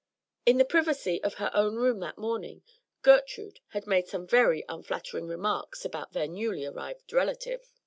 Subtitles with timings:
[0.47, 2.63] In the privacy of her own room that morning,
[3.03, 7.71] Gertrude had made some very unflattering remarks about their newly arrived relative.